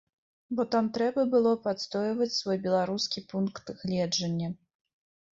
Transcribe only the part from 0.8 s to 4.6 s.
трэба было б адстойваць свой беларускі пункт гледжання.